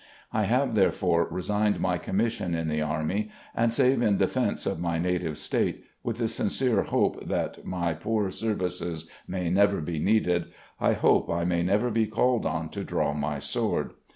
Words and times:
I 0.33 0.45
have 0.45 0.73
therefore 0.73 1.27
resigned 1.29 1.79
my 1.79 1.99
commission 1.99 2.55
in 2.55 2.67
the 2.69 2.81
Army, 2.81 3.29
and 3.53 3.71
save 3.71 4.01
in 4.01 4.17
de 4.17 4.27
fense 4.27 4.65
of 4.65 4.79
my 4.79 4.97
native 4.97 5.37
State, 5.37 5.83
with 6.01 6.17
the 6.17 6.27
sincere 6.27 6.81
hope 6.81 7.27
that 7.27 7.63
my 7.65 7.93
poor 7.93 8.31
services 8.31 9.07
may 9.27 9.51
never 9.51 9.79
be 9.79 9.99
needed, 9.99 10.45
I 10.79 10.93
hope 10.93 11.29
I 11.29 11.45
may 11.45 11.61
never 11.61 11.91
be 11.91 12.07
called 12.07 12.47
on 12.47 12.69
to 12.69 12.83
draw 12.83 13.13
my 13.13 13.37
sword. 13.37 13.91